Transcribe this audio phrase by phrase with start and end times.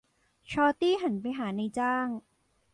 [0.51, 2.07] ชอร์ตี้หันไปหานายจ้าง